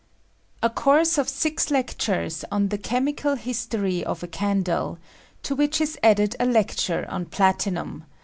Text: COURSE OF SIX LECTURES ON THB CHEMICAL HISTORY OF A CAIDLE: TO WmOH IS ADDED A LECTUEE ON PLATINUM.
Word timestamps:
COURSE 0.63 1.19
OF 1.19 1.29
SIX 1.29 1.69
LECTURES 1.69 2.43
ON 2.51 2.69
THB 2.69 2.83
CHEMICAL 2.83 3.35
HISTORY 3.35 4.03
OF 4.03 4.23
A 4.23 4.27
CAIDLE: 4.27 4.97
TO 5.43 5.55
WmOH 5.55 5.79
IS 5.81 5.99
ADDED 6.01 6.35
A 6.39 6.45
LECTUEE 6.47 7.05
ON 7.07 7.25
PLATINUM. 7.27 8.05